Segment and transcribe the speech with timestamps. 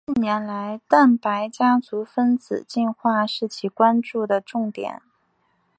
[0.07, 4.99] 近年来蛋白家族分子进化是其关注的重点。